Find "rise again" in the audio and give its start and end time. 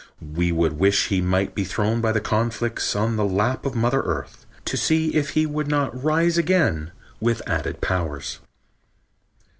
6.03-6.91